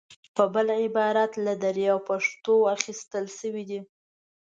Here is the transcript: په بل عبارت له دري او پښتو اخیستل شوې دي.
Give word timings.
په 0.35 0.43
بل 0.53 0.67
عبارت 0.83 1.31
له 1.45 1.53
دري 1.63 1.85
او 1.93 1.99
پښتو 2.09 2.55
اخیستل 2.75 3.25
شوې 3.39 3.63
دي. 3.69 3.79